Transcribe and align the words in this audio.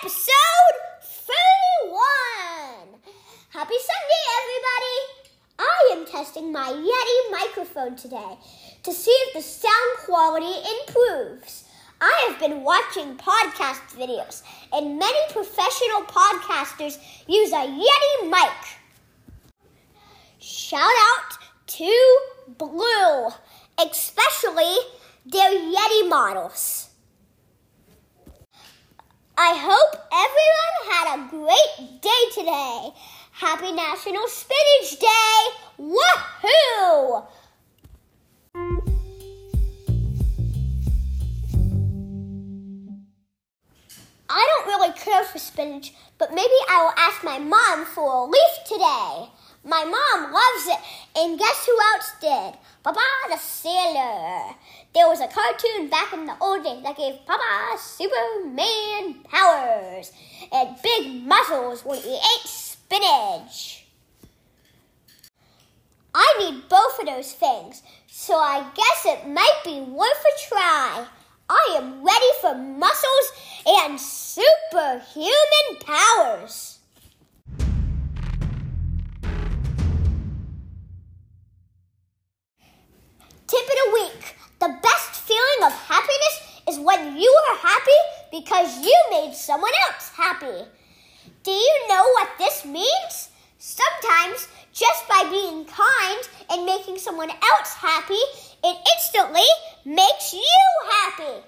episode 0.00 0.76
31. 1.10 3.00
Happy 3.50 3.74
Sunday, 3.90 4.22
everybody. 4.38 4.98
I 5.58 5.90
am 5.92 6.06
testing 6.06 6.52
my 6.52 6.70
Yeti 6.70 7.30
microphone 7.32 7.96
today 7.96 8.38
to 8.84 8.92
see 8.92 9.10
if 9.10 9.34
the 9.34 9.42
sound 9.42 9.98
quality 10.04 10.54
improves. 10.78 11.64
I 12.00 12.28
have 12.28 12.38
been 12.38 12.62
watching 12.62 13.16
podcast 13.16 13.96
videos, 13.96 14.42
and 14.72 15.00
many 15.00 15.32
professional 15.32 16.02
podcasters 16.02 16.98
use 17.26 17.50
a 17.50 17.66
Yeti 17.66 18.30
mic. 18.30 18.52
Shout 20.38 20.82
out 20.82 21.38
to 21.66 22.18
Blue, 22.56 23.30
especially 23.84 24.76
their 25.26 25.50
Yeti 25.50 26.08
models. 26.08 26.77
I 29.40 29.54
hope 29.54 29.94
everyone 30.10 30.76
had 30.90 31.06
a 31.14 31.30
great 31.30 32.02
day 32.02 32.22
today. 32.34 32.90
Happy 33.30 33.70
National 33.70 34.26
Spinach 34.26 34.98
Day! 34.98 35.38
Woohoo! 35.78 37.24
I 44.28 44.46
don't 44.48 44.66
really 44.66 44.92
care 44.94 45.22
for 45.22 45.38
spinach, 45.38 45.94
but 46.18 46.30
maybe 46.34 46.48
I 46.68 46.82
will 46.82 46.94
ask 46.96 47.22
my 47.22 47.38
mom 47.38 47.86
for 47.86 48.12
a 48.12 48.24
leaf 48.24 48.64
today. 48.66 49.28
My 49.64 49.84
mom 49.84 50.32
loves 50.32 50.66
it, 50.66 50.78
and 51.16 51.38
guess 51.38 51.66
who 51.66 51.76
else 51.94 52.12
did? 52.20 52.58
Popeye 52.84 53.28
the 53.28 53.36
Sailor. 53.38 54.54
There 54.94 55.08
was 55.08 55.20
a 55.20 55.26
cartoon 55.26 55.88
back 55.88 56.12
in 56.12 56.26
the 56.26 56.36
old 56.40 56.64
days 56.64 56.82
that 56.84 56.96
gave 56.96 57.20
Popeye 57.26 57.78
Superman 57.78 59.22
powers 59.24 60.12
and 60.52 60.76
big 60.82 61.24
muscles 61.24 61.84
when 61.84 61.98
he 61.98 62.14
ate 62.14 62.46
spinach. 62.46 63.84
I 66.14 66.36
need 66.38 66.68
both 66.68 66.98
of 67.00 67.06
those 67.06 67.32
things, 67.32 67.82
so 68.06 68.36
I 68.36 68.70
guess 68.74 69.06
it 69.06 69.28
might 69.28 69.60
be 69.64 69.80
worth 69.80 70.24
a 70.24 70.48
try. 70.48 71.06
I 71.50 71.74
am 71.76 72.04
ready 72.04 72.26
for 72.40 72.54
muscles 72.54 73.32
and 73.66 74.00
superhuman 74.00 75.78
powers. 75.84 76.77
Because 88.38 88.84
you 88.84 88.96
made 89.10 89.34
someone 89.34 89.72
else 89.88 90.10
happy. 90.14 90.64
Do 91.42 91.50
you 91.50 91.74
know 91.88 92.04
what 92.14 92.30
this 92.38 92.64
means? 92.64 93.30
Sometimes, 93.58 94.46
just 94.72 95.08
by 95.08 95.26
being 95.28 95.64
kind 95.64 96.28
and 96.50 96.64
making 96.64 96.98
someone 96.98 97.30
else 97.30 97.74
happy, 97.74 98.22
it 98.62 98.76
instantly 98.94 99.48
makes 99.84 100.32
you 100.32 100.60
happy. 100.90 101.42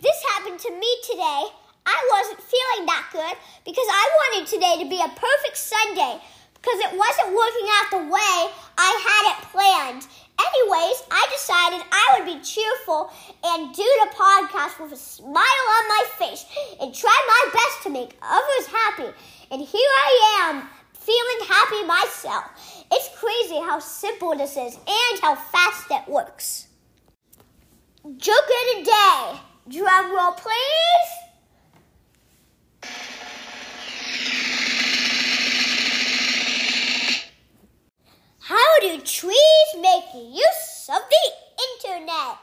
This 0.00 0.22
happened 0.34 0.60
to 0.60 0.70
me 0.70 0.90
today. 1.10 1.42
I 1.84 1.98
wasn't 2.14 2.42
feeling 2.42 2.86
that 2.86 3.08
good 3.10 3.36
because 3.64 3.86
I 3.90 4.04
wanted 4.20 4.46
today 4.46 4.84
to 4.84 4.88
be 4.88 5.00
a 5.00 5.18
perfect 5.18 5.56
Sunday 5.56 6.20
because 6.54 6.78
it 6.78 6.94
wasn't 6.94 7.34
working 7.34 7.68
out 7.74 7.90
the 7.90 8.04
way 8.06 8.38
I 8.78 8.90
had 9.02 9.24
it 9.34 9.48
planned. 9.50 10.06
Anyways, 10.38 11.02
I 11.10 11.26
decided 11.32 11.82
I 11.90 11.97
be 12.28 12.40
cheerful 12.40 13.10
and 13.42 13.74
do 13.74 13.82
the 13.82 14.14
podcast 14.14 14.78
with 14.82 14.92
a 14.92 14.96
smile 14.96 15.32
on 15.34 15.88
my 15.88 16.04
face 16.18 16.44
and 16.80 16.94
try 16.94 17.24
my 17.26 17.50
best 17.52 17.82
to 17.82 17.90
make 17.90 18.18
others 18.20 18.66
happy. 18.66 19.10
And 19.50 19.62
here 19.62 19.80
I 19.80 20.40
am, 20.42 20.68
feeling 20.92 21.48
happy 21.48 21.84
myself. 21.86 22.44
It's 22.92 23.08
crazy 23.18 23.60
how 23.64 23.78
simple 23.78 24.36
this 24.36 24.58
is 24.58 24.74
and 24.74 25.20
how 25.22 25.36
fast 25.36 25.90
it 25.90 26.06
works. 26.06 26.68
Joke 28.16 28.36
of 28.36 28.76
the 28.76 28.84
day. 28.84 29.40
Drum 29.80 30.14
roll, 30.14 30.32
please. 30.32 31.18
How 38.40 38.80
do 38.80 38.98
trees 39.00 39.68
make 39.78 40.04
use 40.14 40.88
of 40.90 41.02
the 41.10 41.47
internet? 41.88 42.36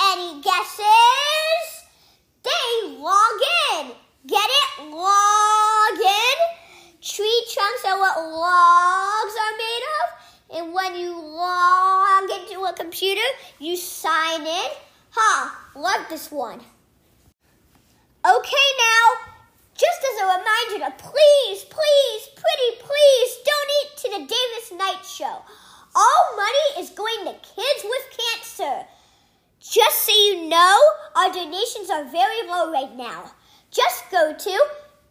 Any 0.00 0.40
guesses? 0.42 1.66
They 2.42 2.88
log 2.98 3.40
in. 3.72 3.92
Get 4.26 4.48
it? 4.48 4.90
Log 4.90 5.98
in. 5.98 6.36
Tree 7.00 7.46
trunks 7.52 7.84
are 7.84 7.98
what 7.98 8.16
logs 8.18 9.34
are 9.42 9.56
made 9.56 9.84
of. 9.96 10.56
And 10.56 10.72
when 10.72 10.94
you 10.94 11.18
log 11.18 12.30
into 12.30 12.64
a 12.64 12.72
computer, 12.72 13.26
you 13.58 13.76
sign 13.76 14.42
in. 14.42 14.70
Ha, 15.10 15.58
huh, 15.74 15.80
love 15.80 16.08
this 16.08 16.30
one. 16.30 16.60
Okay, 18.24 18.66
now, 18.78 19.06
just 19.74 20.00
as 20.02 20.20
a 20.20 20.26
reminder 20.26 20.86
to 20.86 21.02
please, 21.02 21.64
please, 21.64 22.28
pretty 22.34 22.70
please 22.80 23.30
donate 23.46 23.96
to 23.96 24.08
the 24.10 24.34
Davis 24.34 24.72
Knight 24.72 25.04
Show. 25.04 25.42
All 25.96 26.36
money 26.36 26.82
is 26.82 26.90
going 26.90 27.24
to 27.24 27.32
kids 27.32 27.82
with 27.82 28.18
cancer. 28.18 28.86
Just 29.60 30.04
so 30.04 30.12
you 30.12 30.48
know, 30.48 30.78
our 31.26 31.32
donations 31.32 31.88
are 31.90 32.04
very 32.04 32.46
low 32.46 32.70
right 32.70 32.94
now. 32.96 33.32
Just 33.70 34.08
go 34.12 34.32
to 34.32 34.66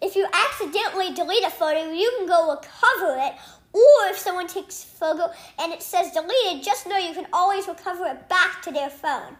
If 0.00 0.14
you 0.14 0.26
accidentally 0.32 1.12
delete 1.12 1.44
a 1.44 1.50
photo, 1.50 1.90
you 1.90 2.12
can 2.18 2.28
go 2.28 2.50
recover 2.50 3.16
it. 3.18 3.34
Or 3.72 4.10
if 4.10 4.18
someone 4.18 4.46
takes 4.46 4.84
a 4.84 4.86
photo 4.86 5.32
and 5.58 5.72
it 5.72 5.82
says 5.82 6.12
deleted, 6.12 6.62
just 6.62 6.86
know 6.86 6.96
you 6.96 7.14
can 7.14 7.26
always 7.32 7.66
recover 7.66 8.06
it 8.06 8.28
back 8.28 8.62
to 8.62 8.70
their 8.70 8.90
phone. 8.90 9.36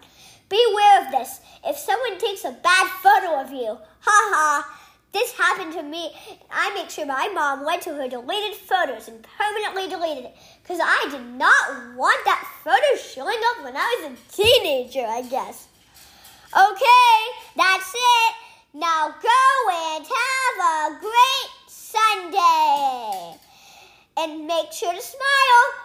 Beware 0.48 1.06
of 1.06 1.12
this. 1.12 1.40
If 1.64 1.76
someone 1.76 2.18
takes 2.18 2.44
a 2.44 2.52
bad 2.52 2.88
photo 3.02 3.40
of 3.40 3.52
you, 3.52 3.78
ha 4.00 4.30
ha, 4.34 4.80
this 5.14 5.32
happened 5.32 5.72
to 5.72 5.82
me. 5.82 6.10
I 6.50 6.74
make 6.74 6.90
sure 6.90 7.06
my 7.06 7.30
mom 7.32 7.64
went 7.64 7.82
to 7.82 7.94
her 7.94 8.08
deleted 8.08 8.56
photos 8.56 9.06
and 9.06 9.24
permanently 9.38 9.88
deleted 9.88 10.24
it 10.24 10.36
because 10.62 10.80
I 10.82 11.06
did 11.08 11.24
not 11.38 11.96
want 11.96 12.22
that 12.24 12.44
photo 12.64 13.00
showing 13.00 13.38
up 13.50 13.64
when 13.64 13.76
I 13.76 14.02
was 14.02 14.12
a 14.12 14.32
teenager, 14.36 15.06
I 15.06 15.22
guess. 15.22 15.68
Okay, 16.52 17.16
that's 17.56 17.94
it. 17.94 18.34
Now 18.74 19.14
go 19.22 19.70
and 19.94 20.04
have 20.04 20.96
a 20.98 20.98
great 20.98 21.50
Sunday. 21.68 23.38
And 24.16 24.46
make 24.48 24.72
sure 24.72 24.92
to 24.92 25.00
smile. 25.00 25.83